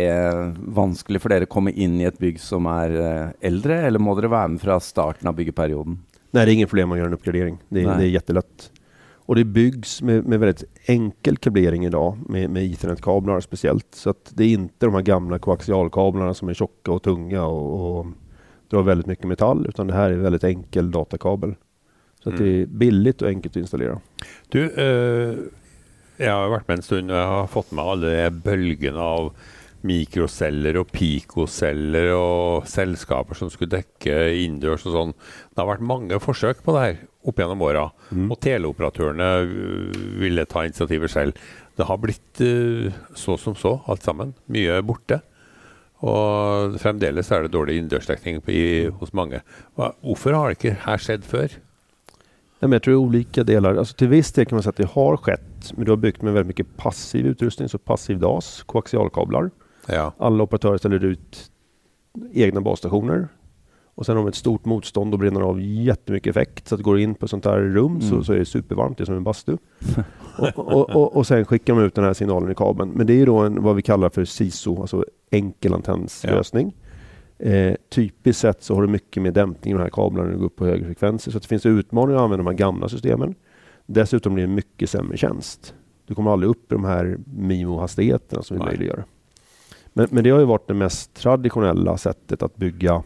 vanskelig 0.75 1.21
for 1.21 1.31
dere 1.31 1.45
å 1.45 1.51
komme 1.53 1.71
inn 1.71 1.99
i 2.01 2.07
et 2.09 2.17
bygg 2.19 2.39
som 2.41 2.65
er 2.67 2.95
eh, 2.99 3.27
eldre, 3.47 3.77
eller 3.87 4.01
må 4.01 4.15
dere 4.17 4.31
være 4.33 4.49
med 4.55 4.59
fra 4.63 4.79
starten 4.83 5.29
av 5.29 5.35
byggeperioden? 5.37 5.99
Nej, 6.33 6.45
det 6.45 6.51
är 6.51 6.53
inget 6.53 6.69
problem 6.69 6.91
att 6.91 6.97
göra 6.97 7.07
en 7.07 7.13
uppgradering. 7.13 7.57
Det 7.69 7.83
är, 7.83 7.97
det 7.97 8.03
är 8.03 8.09
jättelätt. 8.09 8.71
Och 9.25 9.35
det 9.35 9.43
byggs 9.43 10.01
med, 10.01 10.25
med 10.25 10.39
väldigt 10.39 10.63
enkel 10.85 11.37
kablering 11.37 11.85
idag 11.85 12.17
med, 12.29 12.49
med 12.49 12.63
ethernet-kablar 12.63 13.39
speciellt. 13.39 13.87
Så 13.95 14.09
att 14.09 14.31
det 14.35 14.43
är 14.43 14.47
inte 14.47 14.85
de 14.85 14.93
här 14.93 15.01
gamla 15.01 15.39
koaxialkablarna 15.39 16.33
som 16.33 16.49
är 16.49 16.53
tjocka 16.53 16.91
och 16.91 17.03
tunga 17.03 17.45
och, 17.45 17.99
och 17.99 18.05
drar 18.69 18.83
väldigt 18.83 19.07
mycket 19.07 19.27
metall. 19.27 19.65
Utan 19.67 19.87
det 19.87 19.93
här 19.93 20.11
är 20.11 20.15
väldigt 20.15 20.43
enkel 20.43 20.91
datakabel. 20.91 21.55
Så 22.23 22.29
att 22.29 22.37
det 22.37 22.61
är 22.61 22.65
billigt 22.65 23.21
och 23.21 23.27
enkelt 23.27 23.53
att 23.53 23.61
installera. 23.61 23.99
Du, 24.49 24.69
eh, 24.69 25.35
jeg 26.17 26.31
har 26.31 26.51
vært 26.53 26.67
med 26.67 26.77
en 26.77 26.85
stund 26.85 27.11
og 27.11 27.17
jeg 27.17 27.29
har 27.31 27.47
fått 27.51 27.71
med 27.73 27.83
alle 27.83 28.11
de 28.13 28.41
bølgene 28.45 29.01
av 29.01 29.31
mikroceller 29.87 30.77
og 30.79 30.91
picoceller 30.93 32.11
og 32.15 32.67
selskaper 32.69 33.37
som 33.37 33.51
skulle 33.51 33.73
dekke 33.75 34.15
innendørs 34.43 34.85
og 34.87 34.95
sånn. 34.95 35.17
Det 35.51 35.61
har 35.61 35.69
vært 35.73 35.89
mange 35.89 36.19
forsøk 36.23 36.63
på 36.63 36.75
det 36.75 36.85
her 36.85 37.01
opp 37.23 37.39
gjennom 37.39 37.65
åra. 37.65 37.89
Mm. 38.11 38.29
Og 38.31 38.39
teleoperatørene 38.43 39.29
øh, 39.43 39.99
ville 40.21 40.47
ta 40.49 40.65
initiativet 40.67 41.11
selv. 41.11 41.43
Det 41.77 41.87
har 41.89 41.99
blitt 42.01 42.41
øh, 42.43 42.89
så 43.17 43.37
som 43.39 43.55
så, 43.59 43.77
alt 43.87 44.03
sammen. 44.05 44.33
Mye 44.51 44.81
borte. 44.85 45.21
Og 46.03 46.75
fremdeles 46.83 47.29
er 47.31 47.45
det 47.45 47.53
dårlig 47.53 47.77
innendørsdekning 47.79 48.41
hos 48.99 49.13
mange. 49.15 49.39
Hvorfor 49.75 50.35
har 50.35 50.49
det 50.51 50.57
ikke 50.59 50.81
her 50.83 50.99
skjedd 50.99 51.23
før? 51.23 51.55
Nej, 52.63 52.67
men 52.67 52.71
jag 52.71 52.83
tror 52.83 52.95
olika 52.95 53.43
delar. 53.43 53.75
Alltså 53.75 53.95
till 53.95 54.07
viss 54.07 54.31
del 54.31 54.45
kan 54.45 54.55
man 54.55 54.63
säga 54.63 54.69
att 54.69 54.77
det 54.77 54.89
har 54.89 55.17
skett. 55.17 55.73
Men 55.75 55.85
du 55.85 55.91
har 55.91 55.97
byggt 55.97 56.21
med 56.21 56.33
väldigt 56.33 56.47
mycket 56.47 56.77
passiv 56.77 57.25
utrustning. 57.27 57.69
Så 57.69 57.77
passiv 57.77 58.19
DAS, 58.19 58.63
koaxialkablar. 58.65 59.49
Ja. 59.87 60.13
Alla 60.17 60.43
operatörer 60.43 60.77
ställer 60.77 61.03
ut 61.05 61.51
egna 62.33 62.61
basstationer. 62.61 63.27
Och 63.95 64.05
sen 64.05 64.15
har 64.17 64.23
de 64.23 64.29
ett 64.29 64.35
stort 64.35 64.65
motstånd 64.65 65.13
och 65.13 65.19
bränner 65.19 65.41
av 65.41 65.61
jättemycket 65.61 66.29
effekt. 66.29 66.67
Så 66.67 66.75
att 66.75 66.81
går 66.81 66.95
du 66.95 67.01
in 67.01 67.15
på 67.15 67.25
ett 67.25 67.29
sånt 67.29 67.45
här 67.45 67.59
rum 67.59 68.01
så, 68.01 68.11
Mm. 68.13 68.23
så 68.23 68.33
är 68.33 68.37
det 68.37 68.45
supervarmt, 68.45 68.97
det 68.97 69.03
är 69.03 69.05
som 69.05 69.15
en 69.15 69.23
bastu. 69.23 69.57
och, 70.37 70.59
och, 70.59 70.89
och, 70.89 71.15
och 71.15 71.27
sen 71.27 71.45
skickar 71.45 71.75
de 71.75 71.83
ut 71.83 71.95
den 71.95 72.03
här 72.03 72.13
signalen 72.13 72.51
i 72.51 72.55
kabeln. 72.55 72.91
Men 72.95 73.07
det 73.07 73.21
är 73.21 73.25
då 73.25 73.37
en, 73.37 73.63
vad 73.63 73.75
vi 73.75 73.81
kallar 73.81 74.09
för 74.09 74.25
SISO, 74.25 74.81
alltså 74.81 75.05
enkel 75.31 75.73
antennslösning. 75.73 76.75
Eh, 77.39 77.73
typiskt 77.89 78.41
sett 78.41 78.63
så 78.63 78.75
har 78.75 78.81
du 78.81 78.87
mycket 78.87 79.23
mer 79.23 79.31
dämpning 79.31 79.73
i 79.73 79.77
de 79.77 79.81
här 79.83 79.89
kablarna 79.89 80.25
när 80.25 80.33
du 80.33 80.39
går 80.39 80.45
upp 80.45 80.55
på 80.55 80.65
högre 80.65 80.85
frekvenser. 80.85 81.31
Så 81.31 81.39
det 81.39 81.47
finns 81.47 81.65
utmaningar 81.65 82.17
att 82.17 82.23
använda 82.23 82.43
de 82.43 82.47
här 82.49 82.57
gamla 82.57 82.89
systemen. 82.89 83.35
Dessutom 83.85 84.33
blir 84.33 84.47
det 84.47 84.53
mycket 84.53 84.89
sämre 84.89 85.17
tjänst. 85.17 85.75
Du 86.07 86.15
kommer 86.15 86.31
aldrig 86.31 86.49
upp 86.49 86.71
i 86.71 86.75
de 86.75 86.83
här 86.83 87.17
MIMO-hastigheterna 87.37 88.41
som 88.41 88.57
vi 88.57 88.63
möjliggör. 88.63 89.03
Men, 89.93 90.07
men 90.11 90.23
det 90.23 90.29
har 90.29 90.39
ju 90.39 90.45
varit 90.45 90.67
det 90.67 90.73
mest 90.73 91.13
traditionella 91.13 91.97
sättet 91.97 92.43
att 92.43 92.55
bygga 92.55 93.03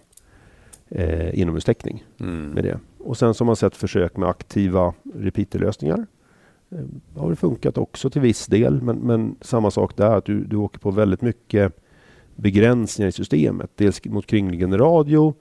eh, 0.90 1.40
inomhustäckning 1.40 2.04
Mm. 2.20 2.50
med 2.52 2.64
det. 2.64 2.80
och 3.00 3.18
sen 3.18 3.34
så 3.34 3.44
har 3.44 3.46
man 3.46 3.56
sett 3.56 3.76
försök 3.76 4.18
med 4.18 4.30
aktiva 4.30 4.94
repeaterlösningar. 5.16 6.06
Eh, 6.72 7.22
har 7.22 7.30
det 7.30 7.36
funkat 7.36 7.78
också 7.78 8.10
till 8.10 8.22
viss 8.22 8.46
del, 8.48 8.82
men, 8.82 8.98
men 8.98 9.36
samma 9.42 9.72
sak 9.72 9.98
där, 9.98 10.18
att 10.18 10.26
du, 10.26 10.44
du 10.44 10.56
åker 10.56 10.80
på 10.80 10.92
väldigt 10.92 11.22
mycket 11.22 11.78
begränsningar 12.36 13.10
i 13.10 13.12
systemet. 13.12 13.70
Dels 13.76 14.06
mot 14.06 14.26
kringliggande 14.28 14.78
radio, 14.78 15.34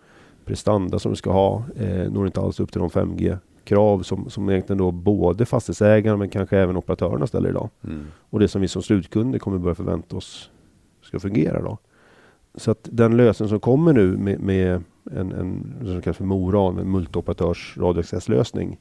prestanda 0.44 0.98
som 0.98 1.12
du 1.12 1.16
ska 1.16 1.32
ha, 1.32 1.64
eh, 1.76 2.10
når 2.12 2.26
inte 2.26 2.40
alls 2.40 2.60
upp 2.60 2.72
till 2.72 2.80
de 2.80 2.88
5G-krav 2.90 4.02
som, 4.02 4.30
som 4.30 4.50
egentligen 4.50 4.78
då 4.78 4.90
både 4.90 5.46
fastighetsägaren 5.46 6.18
men 6.18 6.28
kanske 6.30 6.58
även 6.58 6.76
operatörerna 6.76 7.26
ställer 7.26 7.48
idag. 7.48 7.68
Mm. 7.84 8.06
Och 8.30 8.40
det 8.40 8.48
som 8.48 8.60
vi 8.60 8.68
som 8.68 8.82
slutkunder 8.82 9.38
kommer 9.38 9.58
börja 9.58 9.74
förvänta 9.74 10.16
oss 10.16 10.50
ska 11.06 11.20
fungera 11.20 11.62
då. 11.62 11.78
Så 12.54 12.70
att 12.70 12.88
den 12.92 13.16
lösning 13.16 13.48
som 13.48 13.60
kommer 13.60 13.92
nu 13.92 14.16
med, 14.16 14.40
med 14.40 14.82
en, 15.10 15.32
en 15.32 15.76
som 15.84 16.02
kallas 16.02 16.16
för 16.16 16.24
MORAN, 16.24 16.78
en 16.78 16.90
multioperatörs 16.90 17.76
radioaccesslösning, 17.76 18.80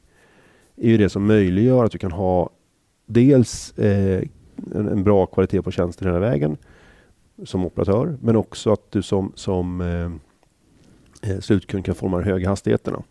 är 0.75 0.89
ju 0.89 0.97
det 0.97 1.09
som 1.09 1.27
möjliggör 1.27 1.85
att 1.85 1.91
du 1.91 1.97
kan 1.97 2.11
ha 2.11 2.49
dels 3.05 3.77
eh, 3.77 4.23
en, 4.75 4.87
en, 4.87 5.03
bra 5.03 5.25
kvalitet 5.25 5.61
på 5.61 5.71
tjänsten 5.71 6.07
hela 6.07 6.19
vägen 6.19 6.57
som 7.43 7.65
operatör, 7.65 8.17
men 8.21 8.35
också 8.35 8.73
att 8.73 8.91
du 8.91 9.01
som, 9.01 9.31
som 9.35 9.81
eh, 9.81 11.31
eh 11.31 11.39
slutkund 11.39 11.85
kan 11.85 11.95
forma 11.95 12.17
de 12.17 12.23
höga 12.23 12.49
hastigheterna. 12.49 13.03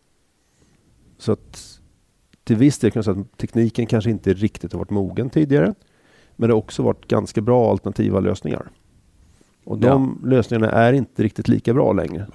Så 1.18 1.32
att 1.32 1.80
till 2.44 2.56
viss 2.56 2.78
del 2.78 2.90
kan 2.90 2.98
jag 2.98 3.04
säga 3.04 3.20
att 3.20 3.38
tekniken 3.38 3.86
kanske 3.86 4.10
inte 4.10 4.32
riktigt 4.32 4.72
har 4.72 4.78
varit 4.78 4.90
mogen 4.90 5.30
tidigare, 5.30 5.74
men 6.36 6.48
det 6.48 6.54
har 6.54 6.58
också 6.58 6.82
varit 6.82 7.08
ganska 7.08 7.40
bra 7.40 7.70
alternativa 7.70 8.20
lösningar. 8.20 8.70
Och 9.64 9.78
de 9.78 10.18
ja. 10.22 10.28
lösningarna 10.28 10.70
är 10.70 10.92
inte 10.92 11.22
riktigt 11.22 11.48
lika 11.48 11.74
bra 11.74 11.92
längre. 11.92 12.26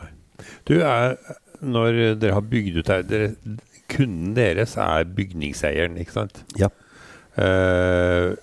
Du, 0.63 0.83
är, 0.83 1.17
när 1.59 2.15
dere 2.15 2.31
har 2.31 2.41
byggt 2.41 2.75
ut 2.75 2.87
här, 2.87 3.03
dere, 3.03 3.31
kunden 3.87 4.33
deres 4.33 4.77
är 4.77 5.03
bygningsägaren, 5.03 5.97
inte 5.97 6.11
sant? 6.11 6.45
Ja. 6.55 6.69
Uh, 7.39 8.33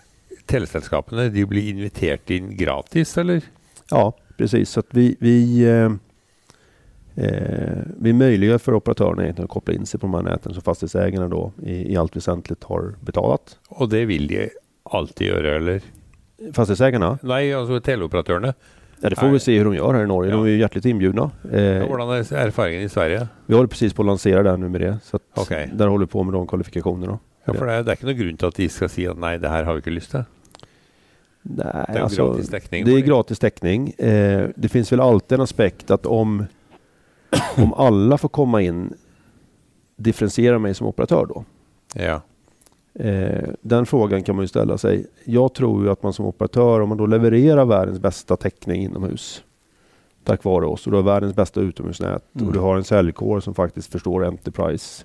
teleselskapene 0.47 1.29
de 1.29 1.45
blir 1.45 1.71
invitert 1.71 2.31
in 2.31 2.57
gratis, 2.57 3.19
eller? 3.19 3.43
Ja, 3.91 4.13
precis. 4.37 4.71
Så 4.71 4.81
att 4.81 4.87
vi, 4.91 5.17
vi, 5.21 5.65
eh, 5.65 5.93
eh, 7.15 7.79
vi 8.01 8.13
möjliggör 8.13 8.59
för 8.59 8.75
operatörerna 8.75 9.45
att 9.45 9.49
koppla 9.49 9.75
in 9.75 9.87
sig 9.87 10.01
på 10.01 10.07
de 10.07 10.15
här 10.15 10.23
näten 10.23 10.55
som 10.55 10.63
fastighetsägarna 10.63 11.29
då 11.29 11.53
i, 11.63 11.93
i 11.93 11.97
allt 11.97 12.17
väsentligt 12.17 12.65
har 12.65 12.95
betalat. 13.01 13.59
Och 13.69 13.89
det 13.89 14.05
vill 14.05 14.27
de 14.27 14.51
alltid 14.83 15.27
göra, 15.27 15.57
eller? 15.57 15.83
Fastighetsägarna? 16.53 17.19
Nej, 17.23 17.55
alltså 17.55 17.81
teleoperatörerna. 17.81 18.55
Ja, 19.01 19.11
det 19.11 19.17
får 19.17 19.29
vi 19.29 19.39
se 19.39 19.59
hur 19.59 19.65
de 19.65 19.75
gör 19.75 19.95
här 19.95 20.03
i 20.03 20.07
Norge. 20.07 20.31
Ja. 20.31 20.37
De 20.37 20.45
är 20.45 20.49
ju 20.49 20.59
hjärtligt 20.59 20.85
inbjudna. 20.85 21.31
Eh, 21.53 21.63
ja, 21.63 21.87
Hur 21.87 22.13
är 22.13 22.33
erfarenheten 22.35 22.87
i 22.87 22.89
Sverige? 22.89 23.29
Vi 23.47 23.55
håller 23.55 23.69
precis 23.69 23.95
på 23.95 24.03
att 24.03 24.07
lansera 24.07 24.43
där 24.43 24.57
nu 24.57 24.69
med 24.69 24.81
det. 24.81 24.99
Så 25.03 25.19
okay. 25.35 25.67
Där 25.73 25.87
håller 25.87 26.07
vi 26.07 26.13
på 26.13 26.23
med 26.23 26.35
de 26.35 26.47
kvalifikationerna. 26.47 27.19
Ja, 27.45 27.55
för 27.55 27.67
det 27.67 27.73
är, 27.73 27.83
det 27.83 27.91
är 27.91 27.93
inte 27.93 28.07
någon 28.07 28.17
grund 28.17 28.39
till 28.39 28.49
att 28.49 28.55
de 28.55 28.69
ska 28.69 28.89
säga 28.89 29.11
att 29.11 29.19
nej, 29.19 29.39
det 29.39 29.49
här 29.49 29.65
har 29.65 29.73
vi 29.73 29.77
inte 29.77 29.91
lust 29.91 30.11
till. 30.11 30.25
Nej, 31.43 31.67
det 31.89 31.99
är 31.99 32.01
alltså, 32.01 32.27
gratis 32.27 32.49
täckning. 32.49 32.85
Det 32.85 32.93
är 32.93 33.01
gratis 33.01 33.39
täckning. 33.39 33.91
Eh, 33.91 34.49
det 34.57 34.69
finns 34.69 34.93
väl 34.93 35.01
alltid 35.01 35.39
en 35.39 35.43
aspekt 35.43 35.91
att 35.91 36.07
om, 36.07 36.47
om 37.57 37.75
alla 37.75 38.19
får 38.19 38.29
komma 38.29 38.63
in, 38.63 38.95
differentiera 39.97 40.59
mig 40.59 40.75
som 40.75 40.87
operatör 40.87 41.27
då? 41.27 41.45
Ja. 41.95 42.23
Eh, 42.99 43.49
den 43.61 43.87
frågan 43.87 44.23
kan 44.23 44.37
man 44.37 44.43
ju 44.43 44.49
ställa 44.49 44.79
sig. 44.79 45.07
Jag 45.25 45.55
tror 45.55 45.85
ju 45.85 45.91
att 45.91 46.03
man 46.03 46.13
som 46.13 46.27
operatör, 46.27 46.81
om 46.81 46.89
man 46.89 46.99
då 46.99 47.07
levererar 47.07 47.65
världens 47.65 47.99
bästa 47.99 48.37
täckning 48.37 48.83
inomhus 48.83 49.43
tack 50.27 50.45
vare 50.45 50.67
oss 50.67 50.87
och 50.87 50.91
du 50.93 50.97
har 50.97 51.05
världens 51.05 51.37
bästa 51.37 51.61
utomhusnät 51.61 52.23
mm. 52.35 52.47
och 52.47 52.53
du 52.53 52.59
har 52.59 52.77
en 52.77 52.85
säljkår 52.85 53.41
som 53.41 53.55
faktiskt 53.55 53.93
förstår 53.93 54.25
Enterprise. 54.25 55.05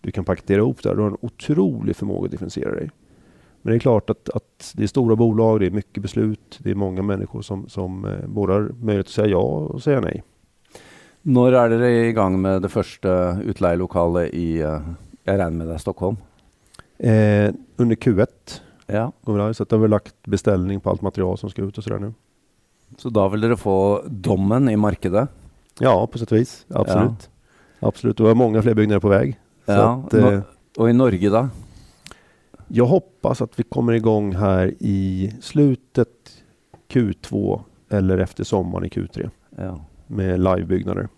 Du 0.00 0.10
kan 0.10 0.24
paketera 0.24 0.58
ihop 0.58 0.82
det. 0.82 0.94
Du 0.94 1.00
har 1.00 1.08
en 1.08 1.16
otrolig 1.20 1.96
förmåga 1.96 2.24
att 2.24 2.30
differentiera 2.30 2.70
dig. 2.70 2.90
Men 3.62 3.70
det 3.70 3.76
är 3.76 3.80
klart 3.80 4.10
att, 4.10 4.28
att 4.28 4.72
det 4.76 4.82
är 4.82 4.86
stora 4.86 5.16
bolag, 5.16 5.60
det 5.60 5.66
är 5.66 5.70
mycket 5.70 6.02
beslut, 6.02 6.58
det 6.62 6.70
är 6.70 6.74
många 6.74 7.02
människor 7.02 7.42
som, 7.42 7.68
som 7.68 8.04
eh, 8.04 8.26
både 8.26 8.52
har 8.52 8.60
möjlighet 8.80 9.06
att 9.06 9.12
säga 9.12 9.26
ja 9.26 9.38
och 9.38 9.82
säga 9.82 10.00
nej. 10.00 10.22
När 11.22 11.52
är 11.52 11.68
det 11.68 12.08
igång 12.08 12.40
med 12.40 12.62
det 12.62 12.68
första 12.68 13.42
utlejelokalet 13.42 14.34
i, 14.34 14.60
eh, 14.60 14.80
jag 15.24 15.34
räknar 15.34 15.50
med 15.50 15.68
det, 15.68 15.78
Stockholm? 15.78 16.16
Eh, 16.98 17.54
under 17.76 17.96
Q1 17.96 18.26
ja. 18.86 19.12
går 19.22 19.48
vi 19.48 19.54
så 19.54 19.62
att 19.62 19.70
har 19.70 19.78
vi 19.78 19.88
lagt 19.88 20.14
beställning 20.26 20.80
på 20.80 20.90
allt 20.90 21.02
material 21.02 21.38
som 21.38 21.50
ska 21.50 21.62
ut 21.62 21.78
och 21.78 21.84
sådär 21.84 21.98
nu. 21.98 22.12
Så 22.96 23.10
då 23.10 23.28
vill 23.28 23.40
du 23.40 23.56
få 23.56 24.02
domen 24.06 24.68
i 24.68 24.76
marknaden? 24.76 25.28
Ja, 25.78 26.06
på 26.06 26.18
sätt 26.18 26.32
och 26.32 26.38
vis. 26.38 26.66
Absolut. 26.68 27.30
Ja. 27.78 27.88
Absolut. 27.88 28.20
Och 28.20 28.28
har 28.28 28.34
många 28.34 28.62
fler 28.62 28.74
byggnader 28.74 29.00
på 29.00 29.08
väg. 29.08 29.40
Ja. 29.64 30.04
Att, 30.06 30.14
eh, 30.14 30.40
och 30.76 30.90
i 30.90 30.92
Norge 30.92 31.30
då? 31.30 31.48
Jag 32.68 32.86
hoppas 32.86 33.42
att 33.42 33.58
vi 33.58 33.62
kommer 33.62 33.92
igång 33.92 34.34
här 34.34 34.74
i 34.78 35.32
slutet 35.40 36.42
Q2 36.88 37.60
eller 37.88 38.18
efter 38.18 38.44
sommaren 38.44 38.84
i 38.84 38.88
Q3 38.88 39.30
ja. 39.56 39.80
med 40.06 40.40
livebyggnader. 40.40 41.08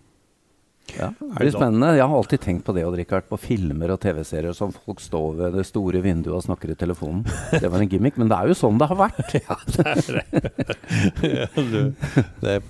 Ja, 0.99 1.13
det 1.19 1.39
blir 1.39 1.51
spännande. 1.51 1.97
Jag 1.97 2.07
har 2.07 2.17
alltid 2.17 2.39
tänkt 2.39 2.65
på 2.65 2.71
det, 2.71 2.85
Richard, 2.85 3.29
på 3.29 3.37
filmer 3.37 3.91
och 3.91 3.99
tv-serier 3.99 4.53
som 4.53 4.73
folk 4.85 4.99
står 4.99 5.33
vid 5.33 5.53
det 5.53 5.63
stora 5.63 5.99
vinduet 5.99 6.35
och 6.35 6.43
snackar 6.43 6.69
i 6.69 6.75
telefon. 6.75 7.25
Det 7.51 7.67
var 7.67 7.79
en 7.79 7.87
gimmick, 7.87 8.15
men 8.15 8.29
det 8.29 8.35
är 8.35 8.47
ju 8.47 8.53
så 8.53 8.71
det 8.71 8.85
har 8.85 8.95
varit. 8.95 9.33
ja, 9.47 9.57
det 9.65 9.87
är 9.87 10.11
det. 10.11 10.23
ja, 11.55 11.61
det 12.39 12.51
är. 12.51 12.61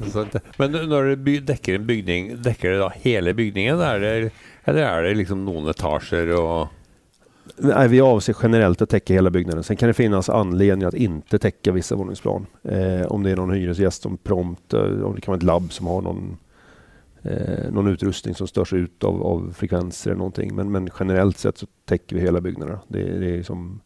Men 0.58 0.72
när 0.72 1.16
du 1.16 1.40
däcker 1.40 1.76
en 1.76 1.86
bygning, 1.86 2.42
däcker 2.42 2.70
det 2.70 2.78
då 2.78 2.92
hela 2.96 3.34
byggningen? 3.34 3.80
Är 3.80 4.00
det, 4.00 4.30
eller 4.64 4.84
är 4.84 5.04
det 5.04 5.14
liksom 5.14 5.46
några 5.46 5.70
etager 5.70 6.42
och 6.42 6.68
Nej, 7.58 7.88
vi 7.88 8.02
avser 8.02 8.36
generellt 8.44 8.82
att 8.82 8.90
täcka 8.90 9.14
hela 9.14 9.30
byggnaden. 9.30 9.64
Sen 9.64 9.78
kan 9.78 9.88
det 9.88 9.94
finnas 9.94 10.30
anledningar 10.30 10.88
att 10.88 10.94
inte 10.94 11.40
täcka 11.40 11.72
vissa 11.72 11.96
våningsplan. 11.96 12.46
Eh, 12.64 13.06
om 13.06 13.24
det 13.24 13.32
är 13.32 13.36
någon 13.36 13.54
hyresgäst 13.54 14.02
som 14.02 14.18
prompt, 14.18 14.74
eh, 14.74 14.82
om 14.82 15.16
det 15.16 15.22
kan 15.22 15.32
vara 15.32 15.38
ett 15.38 15.44
labb 15.44 15.74
som 15.74 15.88
har 15.88 16.02
någon 16.02 16.38
eh, 17.24 17.72
någon 17.72 17.88
utrustning 17.88 18.36
som 18.36 18.48
störs 18.48 18.74
ut 18.74 19.04
av, 19.04 19.24
av 19.24 19.54
frekvenser 19.58 20.10
eller 20.10 20.18
någonting. 20.18 20.56
Men, 20.56 20.72
men 20.72 20.90
generellt 21.00 21.38
sett 21.38 21.58
så 21.58 21.68
täcker 21.86 22.16
vi 22.16 22.22
hela 22.22 22.42
byggnaderna. 22.42 22.80
Det, 22.88 23.20
det 23.20 23.38
är 23.38 23.44
som 23.44 23.82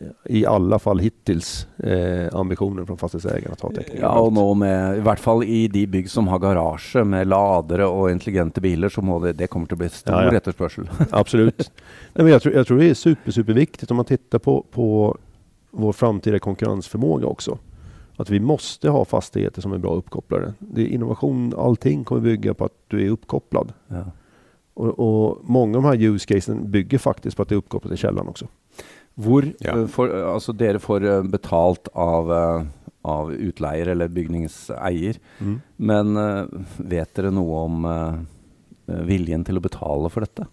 eh, 0.00 0.06
i 0.24 0.46
alla 0.46 0.78
fall 0.78 0.98
hittills 0.98 1.66
eh, 1.76 2.28
ambitionen 2.32 2.86
från 2.86 2.98
fastighetsägarna 2.98 3.52
att 3.52 3.60
ha 3.60 3.70
täckning. 3.70 4.00
Ja, 4.00 4.18
och 4.18 4.32
nå 4.32 4.54
med, 4.54 4.96
i 4.96 5.00
vart 5.00 5.20
fall 5.20 5.44
i 5.44 5.68
de 5.68 5.86
bygg 5.86 6.10
som 6.10 6.28
har 6.28 6.38
garage 6.38 6.96
med 6.96 7.26
ladare 7.26 7.86
och 7.86 8.10
intelligenta 8.10 8.60
bilar 8.60 8.88
så 8.88 9.02
må 9.02 9.20
det, 9.20 9.32
det 9.32 9.46
kommer 9.46 9.72
att 9.72 9.78
bli 9.78 9.88
stor 9.88 10.14
ja, 10.14 10.24
ja. 10.24 10.36
efterspörsel. 10.36 10.90
Absolut. 11.10 11.72
Nej, 12.14 12.24
men 12.24 12.32
jag, 12.32 12.42
tror, 12.42 12.54
jag 12.54 12.66
tror 12.66 12.78
det 12.78 12.90
är 12.90 12.94
super, 12.94 13.30
superviktigt 13.30 13.90
om 13.90 13.96
man 13.96 14.06
tittar 14.06 14.38
på, 14.38 14.64
på 14.70 15.18
vår 15.70 15.92
framtida 15.92 16.38
konkurrensförmåga 16.38 17.26
också 17.26 17.58
att 18.22 18.30
vi 18.30 18.40
måste 18.40 18.88
ha 18.88 19.04
fastigheter 19.04 19.62
som 19.62 19.72
är 19.72 19.78
bra 19.78 19.94
uppkopplade. 19.94 20.54
Det 20.58 20.82
är 20.82 20.86
innovation, 20.86 21.54
allting 21.56 22.04
kommer 22.04 22.20
bygga 22.20 22.54
på 22.54 22.64
att 22.64 22.72
du 22.88 23.06
är 23.06 23.10
uppkopplad. 23.10 23.72
Ja. 23.88 24.04
Och, 24.74 24.98
och, 24.98 25.38
många 25.42 25.78
av 25.78 25.82
de 25.82 25.88
här 25.88 26.02
use 26.02 26.26
casen 26.26 26.70
bygger 26.70 26.98
faktiskt 26.98 27.36
på 27.36 27.42
att 27.42 27.48
det 27.48 27.54
är 27.54 27.56
uppkopplat 27.56 27.90
till 27.90 27.98
källan 27.98 28.28
också. 28.28 28.46
Hvor, 29.14 29.52
ja. 29.58 29.78
Eh, 29.78 29.86
for, 29.86 30.22
alltså 30.22 30.52
dere 30.52 30.78
får 30.78 31.04
eh, 31.04 31.22
betalt 31.22 31.88
av, 31.92 32.32
eh, 32.32 32.62
av 33.02 33.32
utleier 33.34 33.86
eller 33.86 34.08
bygningseier, 34.08 35.16
mm. 35.38 35.60
men 35.76 36.18
vet 36.76 37.14
dere 37.14 37.30
noe 37.30 37.56
om 37.56 38.26
viljen 38.86 39.44
till 39.44 39.56
att 39.56 39.62
betala 39.62 40.08
för 40.08 40.20
detta? 40.20 40.46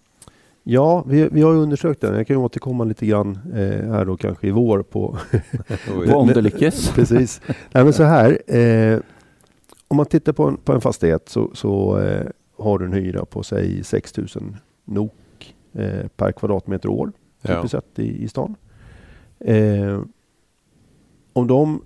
Ja, 0.68 1.04
vi, 1.06 1.28
vi 1.32 1.42
har 1.42 1.54
undersökt 1.54 2.00
den. 2.00 2.14
Jag 2.14 2.26
kan 2.26 2.36
återkomma 2.36 2.84
lite 2.84 3.06
grann 3.06 3.38
eh, 3.54 3.90
här 3.90 4.04
då 4.04 4.16
kanske 4.16 4.46
i 4.46 4.50
vår 4.50 4.82
på... 4.82 5.18
på 6.06 6.12
om 6.12 6.28
det 6.28 6.40
lyckas. 6.40 6.90
Precis. 6.94 7.40
Nej, 7.46 7.84
men 7.84 7.92
så 7.92 8.02
här. 8.02 8.56
Eh, 8.56 9.00
om 9.88 9.96
man 9.96 10.06
tittar 10.06 10.32
på 10.32 10.44
en, 10.44 10.56
på 10.56 10.72
en 10.72 10.80
fastighet 10.80 11.28
så, 11.28 11.50
så 11.54 11.98
eh, 11.98 12.26
har 12.58 12.78
du 12.78 12.84
en 12.84 12.92
hyra 12.92 13.24
på 13.24 13.42
säg 13.42 13.84
6000 13.84 14.56
NOK 14.84 15.54
eh, 15.72 16.06
per 16.16 16.32
kvadratmeter 16.32 16.88
år. 16.88 17.12
Typiskt 17.42 17.70
sett 17.70 17.98
i, 17.98 18.22
i 18.24 18.28
stan. 18.28 18.54
Eh, 19.40 20.00
om 21.32 21.46
de 21.46 21.82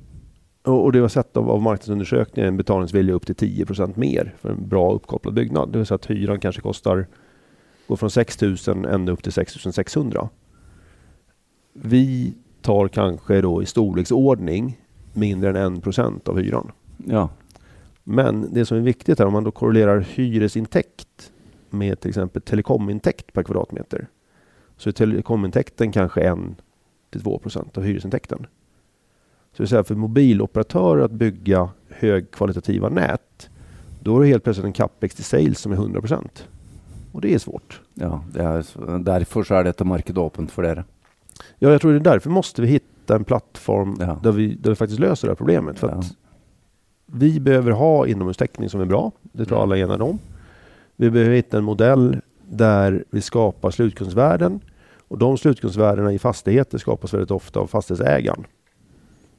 och 0.62 0.92
det 0.92 0.98
har 0.98 1.08
sett 1.08 1.36
av, 1.36 1.50
av 1.50 1.62
marknadsundersökningen 1.62 2.48
en 2.48 2.56
betalningsvilja 2.56 3.14
upp 3.14 3.26
till 3.26 3.34
10% 3.34 3.98
mer 3.98 4.34
för 4.38 4.50
en 4.50 4.68
bra 4.68 4.92
uppkopplad 4.92 5.34
byggnad. 5.34 5.72
Det 5.72 5.78
vill 5.78 5.86
säga 5.86 5.96
att 5.96 6.10
hyran 6.10 6.40
kanske 6.40 6.62
kostar 6.62 7.06
går 7.90 7.96
från 7.96 8.10
6 8.10 8.40
000 8.40 8.56
ända 8.84 9.12
upp 9.12 9.22
till 9.22 9.32
6 9.32 9.52
600. 9.72 10.28
Vi 11.72 12.34
tar 12.62 12.88
kanske 12.88 13.40
då 13.40 13.62
i 13.62 13.66
storleksordning 13.66 14.80
mindre 15.12 15.60
än 15.60 15.76
1 15.76 15.82
procent 15.82 16.28
av 16.28 16.38
hyran. 16.38 16.72
Ja. 17.06 17.28
Men 18.04 18.54
det 18.54 18.66
som 18.66 18.76
är 18.76 18.80
viktigt 18.80 19.18
här 19.18 19.26
om 19.26 19.32
man 19.32 19.44
då 19.44 19.50
korrelerar 19.50 20.00
hyresintäkt 20.00 21.32
med 21.70 22.00
till 22.00 22.08
exempel 22.08 22.42
telekomintäkt 22.42 23.32
per 23.32 23.42
kvadratmeter 23.42 24.08
så 24.76 24.88
är 24.88 24.92
telekomintäkten 24.92 25.92
kanske 25.92 26.20
1 26.20 26.38
till 27.10 27.22
2 27.22 27.38
procent 27.38 27.78
av 27.78 27.84
hyresintäkten. 27.84 28.38
Så 29.52 29.56
det 29.56 29.62
vill 29.62 29.68
säga 29.68 29.84
för 29.84 29.94
mobiloperatörer 29.94 31.04
att 31.04 31.12
bygga 31.12 31.70
högkvalitativa 31.88 32.88
nät 32.88 33.50
då 34.00 34.16
är 34.16 34.20
det 34.20 34.28
helt 34.28 34.44
plötsligt 34.44 34.66
en 34.66 34.72
capex 34.72 35.14
till 35.14 35.24
sales 35.24 35.58
som 35.58 35.72
är 35.72 35.76
100 35.76 36.00
procent. 36.00 36.48
Och 37.12 37.20
det 37.20 37.34
är 37.34 37.38
svårt. 37.38 37.80
Ja, 37.94 38.24
det 38.32 38.42
är, 38.42 38.64
därför 38.98 39.42
så 39.42 39.54
är 39.54 39.64
detta 39.64 39.84
marknaden 39.84 40.24
öppet 40.24 40.50
för 40.50 40.64
er. 40.64 40.84
Ja, 41.58 41.70
jag 41.70 41.80
tror 41.80 41.92
det 41.92 41.98
är 41.98 42.12
därför 42.12 42.30
måste 42.30 42.62
vi 42.62 42.68
hitta 42.68 43.16
en 43.16 43.24
plattform 43.24 43.96
Ja. 44.00 44.20
där, 44.22 44.32
vi, 44.32 44.54
där 44.54 44.70
vi 44.70 44.76
faktiskt 44.76 45.00
löser 45.00 45.28
det 45.28 45.30
här 45.32 45.36
problemet. 45.36 45.78
För 45.78 45.88
Ja. 45.88 45.94
att 45.94 46.16
vi 47.06 47.40
behöver 47.40 47.70
ha 47.70 48.06
inomhustäckning 48.06 48.68
som 48.68 48.80
är 48.80 48.84
bra. 48.84 49.12
Det 49.22 49.44
tror 49.44 49.58
jag 49.58 49.62
alla 49.62 49.78
eniga 49.78 50.04
om. 50.04 50.18
Vi 50.96 51.10
behöver 51.10 51.34
hitta 51.34 51.58
en 51.58 51.64
modell 51.64 52.20
där 52.48 53.04
vi 53.10 53.20
skapar 53.20 53.70
slutkundsvärden. 53.70 54.60
Och 55.08 55.18
de 55.18 55.38
slutkundsvärdena 55.38 56.12
i 56.12 56.18
fastigheter 56.18 56.78
skapas 56.78 57.14
väldigt 57.14 57.30
ofta 57.30 57.60
av 57.60 57.66
fastighetsägaren. 57.66 58.44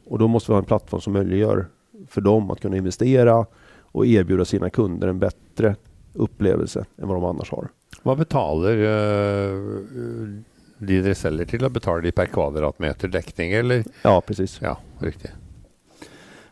Och 0.06 0.20
då 0.20 0.28
måste 0.28 0.52
vi 0.52 0.54
ha 0.54 0.60
en 0.60 0.66
plattform 0.66 1.02
som 1.02 1.14
möjliggör 1.14 1.66
för 2.08 2.22
dem 2.22 2.52
att 2.52 2.60
kunna 2.62 2.78
investera 2.78 3.46
och 3.82 4.06
erbjuda 4.06 4.46
sina 4.46 4.70
kunder 4.70 5.08
en 5.08 5.20
bättre 5.20 5.76
upplevelse 6.14 6.86
än 6.98 7.08
vad 7.08 7.18
de 7.18 7.26
annars 7.26 7.52
har. 7.52 7.70
Hva 8.04 8.16
betaler 8.18 8.82
eh, 8.88 9.60
de 10.82 11.02
dere 11.02 11.16
selger 11.16 11.46
til? 11.46 11.62
da? 11.62 11.70
Betaler 11.70 12.02
de 12.08 12.12
per 12.16 12.32
kvadratmeter 12.34 13.12
dekning, 13.14 13.54
eller? 13.54 13.84
Ja, 14.02 14.16
precis. 14.22 14.58
Ja, 14.62 14.78
riktig. 15.00 15.30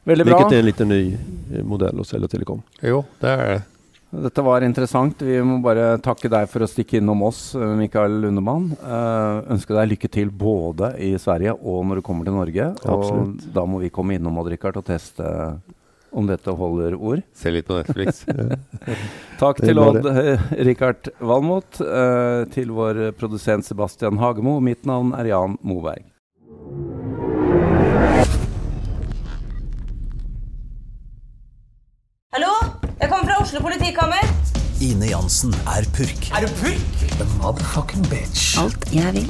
Väldigt 0.03 0.27
bra. 0.27 0.37
Vilket 0.37 0.53
är 0.53 0.59
en 0.59 0.65
lite 0.65 0.85
ny 0.85 1.17
eh, 1.53 1.63
modell 1.63 1.99
att 1.99 2.07
sälja 2.07 2.27
telekom. 2.27 2.61
Jo, 2.81 3.03
det 3.19 3.29
er 3.29 3.45
det. 3.47 3.61
Dette 4.09 4.41
var 4.41 4.63
interessant. 4.65 5.21
Vi 5.21 5.35
må 5.45 5.59
bare 5.61 5.99
takke 6.01 6.31
deg 6.33 6.47
for 6.49 6.65
å 6.65 6.67
stikke 6.69 6.97
innom 6.97 7.21
oss, 7.27 7.51
Mikael 7.77 8.15
Lundemann. 8.23 8.71
Eh, 8.81 9.51
ønske 9.53 9.75
deg 9.77 9.91
lykke 9.91 10.09
til 10.09 10.31
både 10.33 10.95
i 10.97 11.11
Sverige 11.21 11.53
og 11.53 11.83
når 11.85 12.01
du 12.01 12.05
kommer 12.07 12.25
til 12.25 12.37
Norge. 12.37 12.71
Absolutt. 12.79 13.43
Og 13.45 13.53
da 13.53 13.65
må 13.69 13.81
vi 13.83 13.91
komme 13.93 14.17
innom 14.17 14.39
Odd 14.41 14.49
Rikard, 14.55 14.81
og 14.81 14.87
teste 14.89 15.27
om 16.11 16.27
dette 16.29 16.51
holder 16.55 16.95
ord. 16.95 17.21
Se 17.33 17.51
litt 17.53 17.67
på 17.67 17.77
Netflix. 17.79 18.23
Takk 19.41 19.61
Det 19.61 19.69
er 19.69 19.73
til 19.73 19.79
bare- 19.81 20.01
Odd 20.03 20.09
eh, 20.23 20.47
Rikard 20.69 21.11
Valmot, 21.19 21.81
eh, 21.81 22.45
til 22.55 22.71
vår 22.75 23.11
produsent 23.19 23.65
Sebastian 23.67 24.17
Hagemo. 24.21 24.59
Mitt 24.63 24.85
navn 24.89 25.13
er 25.17 25.31
Jan 25.33 25.57
Moberg. 25.61 26.05
Hallo? 32.33 32.51
Jeg 33.01 33.09
kommer 33.09 33.25
fra 33.29 33.37
Oslo 33.43 33.61
politikammer. 33.63 34.25
Ine 34.85 35.09
Jansen 35.11 35.53
er 35.75 35.87
purk. 35.95 36.29
Er 36.37 36.45
du 36.45 36.51
purk? 36.59 37.05
The 37.19 37.25
motherfucking 37.39 38.05
bitch. 38.11 38.53
Alt 38.61 38.85
jeg 38.95 39.13
vil, 39.17 39.29